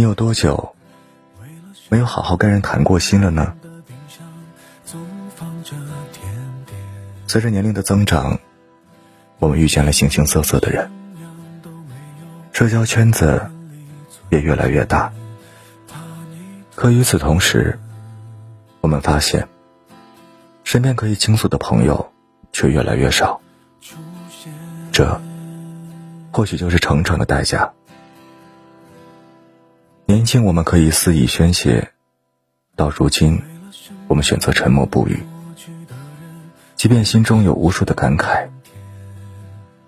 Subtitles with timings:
[0.00, 0.74] 你有多久
[1.90, 3.54] 没有好好跟人谈过心了呢？
[7.26, 8.40] 随着年龄的增长，
[9.40, 10.90] 我们遇见了形形色色的人，
[12.50, 13.50] 社交圈子
[14.30, 15.12] 也越来越大。
[16.74, 17.78] 可与此同时，
[18.80, 19.46] 我们发现，
[20.64, 22.10] 身边可以倾诉的朋友
[22.54, 23.38] 却越来越少。
[24.92, 25.20] 这，
[26.32, 27.70] 或许就是成长的代价。
[30.10, 31.86] 年轻，我们可以肆意宣泄；
[32.74, 33.40] 到如今，
[34.08, 35.22] 我们选择沉默不语。
[36.74, 38.48] 即便心中有无数的感慨，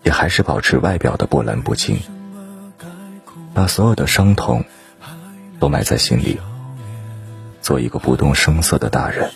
[0.04, 1.98] 也还是保持外表的波澜不惊，
[3.52, 4.64] 把所有的伤痛
[5.58, 6.38] 都埋在心里，
[7.60, 9.28] 做一个不动声色的大人。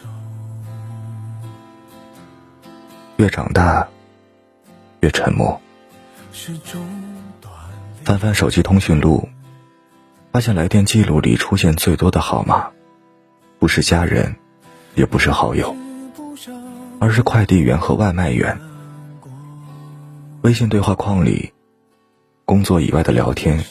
[3.16, 3.88] 越长大，
[5.00, 5.60] 越沉默。
[8.04, 9.28] 翻翻手机通讯录。
[10.36, 12.68] 发现来电记录里出现最多的号码，
[13.58, 14.36] 不是家人，
[14.94, 15.74] 也不是好友，
[17.00, 18.60] 而是快递员和外卖员。
[20.42, 21.54] 微信对话框里，
[22.44, 23.64] 工作以外的聊天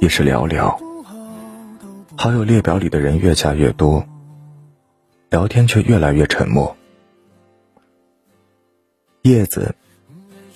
[0.00, 0.76] 也是寥寥。
[2.16, 4.04] 好友列表里的人越加越多，
[5.30, 6.76] 聊天却越来越沉默。
[9.22, 9.76] 叶子，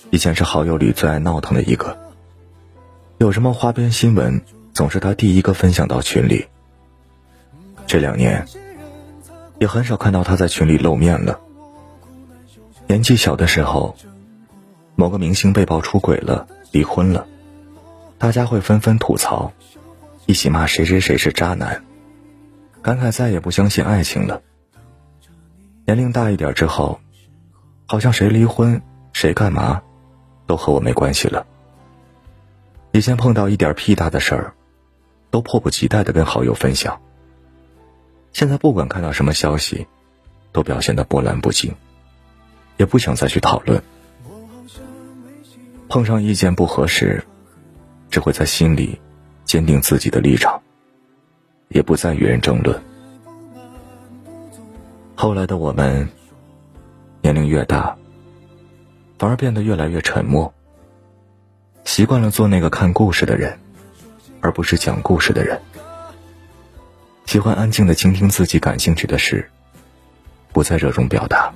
[0.09, 1.97] 以前是好友里最爱闹腾的一个，
[3.17, 4.41] 有什么花边新闻。
[4.77, 6.45] 总是他第一个分享到群里。
[7.87, 8.45] 这两年，
[9.57, 11.39] 也很少看到他在群里露面了。
[12.85, 13.95] 年纪小的时候，
[14.95, 17.25] 某个明星被曝出轨了、离婚了，
[18.19, 19.51] 大家会纷纷吐槽，
[20.27, 21.83] 一起骂谁谁谁是渣男，
[22.83, 24.43] 感慨再也不相信爱情了。
[25.87, 26.99] 年龄大一点之后，
[27.87, 28.79] 好像谁离婚、
[29.11, 29.81] 谁干嘛，
[30.45, 31.47] 都和我没关系了。
[32.91, 34.53] 以前碰到一点屁大的事儿。
[35.29, 37.01] 都迫不及待的跟好友分享。
[38.33, 39.87] 现在不管看到什么消息，
[40.51, 41.73] 都表现的波澜不惊，
[42.77, 43.81] 也不想再去讨论。
[45.89, 47.23] 碰上意见不合适，
[48.09, 48.99] 只会在心里
[49.45, 50.61] 坚定自己的立场，
[51.69, 52.79] 也不再与人争论。
[55.15, 56.07] 后来的我们，
[57.21, 57.97] 年龄越大，
[59.17, 60.53] 反而变得越来越沉默，
[61.85, 63.57] 习惯了做那个看故事的人。
[64.47, 65.59] 而不是讲故事的人，
[67.25, 69.51] 喜欢安静的倾听自己感兴趣的事，
[70.53, 71.53] 不再热衷表达。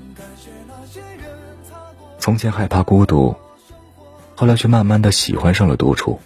[2.20, 3.34] 从前害怕孤独，
[4.36, 6.20] 后来却慢慢的喜欢上了独处，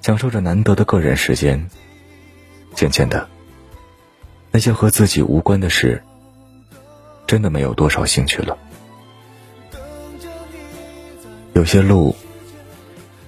[0.00, 1.68] 享受着难得的个人时间。
[2.74, 3.28] 渐渐的，
[4.50, 6.02] 那些和自己无关的事，
[7.26, 8.56] 真的没有多少兴趣了。
[11.52, 12.16] 有些路，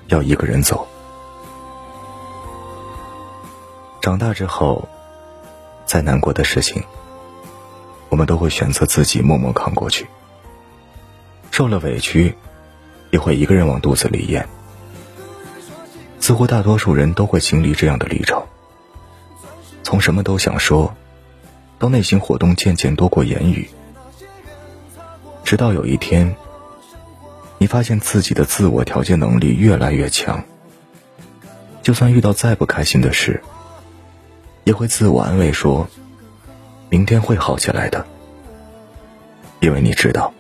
[0.07, 0.89] 要一个人走。
[4.07, 4.89] 长大之后，
[5.85, 6.81] 再难过的事情，
[8.09, 10.07] 我们都会选择自己默默扛过去。
[11.51, 12.33] 受了委屈，
[13.11, 14.49] 也会一个人往肚子里咽。
[16.21, 18.41] 似乎大多数人都会经历这样的历程：
[19.83, 20.95] 从什么都想说，
[21.81, 23.69] 到内心活动渐渐多过言语，
[25.43, 26.37] 直到有一天，
[27.59, 30.45] 你发现自己的自我调节能力越来越强，
[31.83, 33.43] 就算遇到再不开心的事。
[34.67, 35.87] 也会自我安慰说
[36.91, 38.05] ：“明天会好起来的。”
[39.63, 40.35] 因为你知道，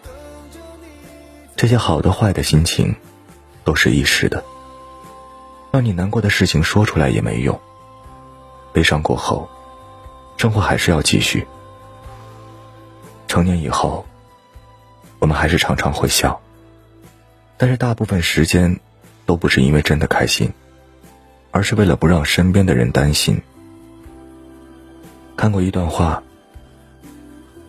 [1.54, 2.92] 这些好的、坏的心情
[3.62, 4.42] 都是一时的。
[5.70, 7.58] 让你难过的事情说出来也没用。
[8.72, 9.48] 悲伤过后，
[10.36, 11.46] 生活还是要继续。
[13.28, 14.04] 成年以后，
[15.20, 16.40] 我们还是常常会笑，
[17.56, 18.80] 但是大部分时间
[19.24, 20.52] 都不是因为真的开心，
[21.52, 23.40] 而是为了不让身边的人担心。
[25.36, 26.22] 看过一段话：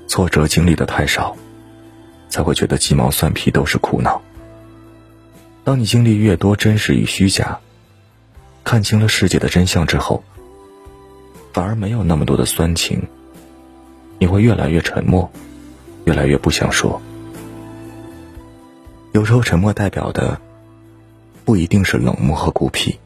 [0.08, 1.36] 挫折经历的太少，
[2.30, 4.22] 才会觉得鸡毛蒜皮都是苦恼。
[5.66, 7.60] 当你经历越多真实与虚假，
[8.64, 10.24] 看清了世界的真相之后，
[11.52, 13.06] 反而没有那么多的酸情。
[14.18, 15.30] 你会越来越沉默，
[16.06, 17.02] 越来越不想说。
[19.12, 20.40] 有时候沉默代表的，
[21.44, 22.98] 不一定是冷漠和孤僻，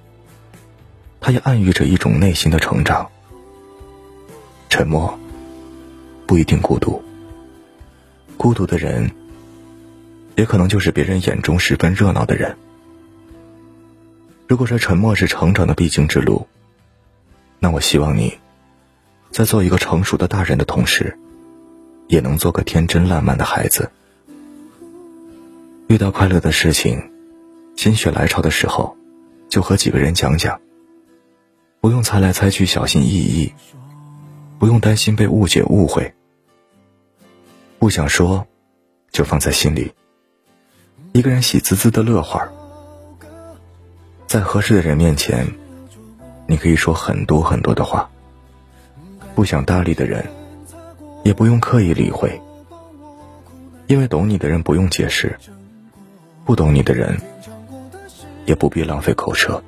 [1.19, 3.09] 它也暗喻着一种内心的成长。
[4.81, 5.15] 沉默
[6.25, 6.99] 不一定孤独，
[8.35, 9.11] 孤独的人
[10.35, 12.57] 也可能就是别人眼中十分热闹的人。
[14.47, 16.47] 如果说沉默是成长的必经之路，
[17.59, 18.35] 那我希望你，
[19.29, 21.15] 在做一个成熟的大人的同时，
[22.07, 23.91] 也能做个天真烂漫的孩子。
[25.89, 27.11] 遇到快乐的事情，
[27.75, 28.97] 心血来潮的时候，
[29.47, 30.59] 就和几个人讲讲。
[31.81, 33.53] 不用猜来猜去小心翼翼，
[34.61, 36.13] 不用担心被误解误会。
[37.79, 38.45] 不想说，
[39.09, 39.91] 就放在心里。
[41.13, 42.53] 一个人喜滋滋的乐会儿，
[44.27, 45.47] 在合适的人面前，
[46.45, 48.07] 你可以说很多很多的话。
[49.33, 50.23] 不想搭理的人，
[51.23, 52.39] 也不用刻意理会，
[53.87, 55.35] 因为懂你的人不用解释，
[56.45, 57.19] 不懂你的人，
[58.45, 59.63] 也不必浪费口舌。